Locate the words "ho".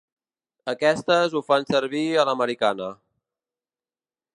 1.35-1.43